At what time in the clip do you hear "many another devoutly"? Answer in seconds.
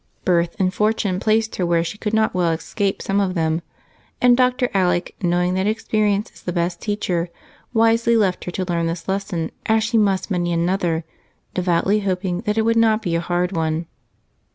10.31-11.99